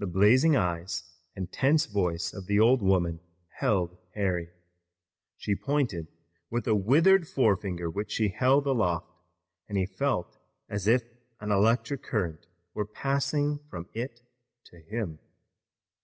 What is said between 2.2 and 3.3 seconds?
of the old woman